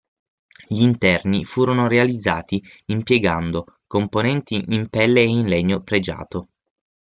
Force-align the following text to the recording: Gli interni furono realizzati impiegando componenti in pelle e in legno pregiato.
Gli 0.67 0.81
interni 0.81 1.45
furono 1.45 1.87
realizzati 1.87 2.59
impiegando 2.85 3.81
componenti 3.85 4.55
in 4.69 4.89
pelle 4.89 5.21
e 5.21 5.27
in 5.27 5.45
legno 5.45 5.83
pregiato. 5.83 6.47